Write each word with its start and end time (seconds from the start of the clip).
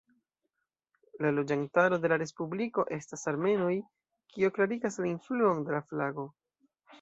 La 1.25 1.31
loĝantaro 1.39 1.99
de 2.05 2.09
la 2.13 2.17
respubliko 2.21 2.85
estas 2.97 3.27
armenoj 3.33 3.75
kio 4.33 4.51
klarigas 4.57 4.99
la 5.05 5.11
influon 5.11 5.63
de 5.69 5.77
la 5.77 5.85
flago. 5.93 6.27